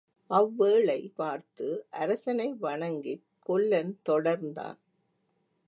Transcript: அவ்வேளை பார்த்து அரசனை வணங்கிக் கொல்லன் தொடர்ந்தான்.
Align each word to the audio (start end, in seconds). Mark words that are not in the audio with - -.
அவ்வேளை 0.29 1.11
பார்த்து 1.15 1.85
அரசனை 1.89 2.53
வணங்கிக் 2.53 3.25
கொல்லன் 3.39 3.99
தொடர்ந்தான். 4.09 4.79